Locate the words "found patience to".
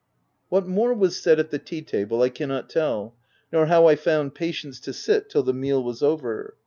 3.95-4.93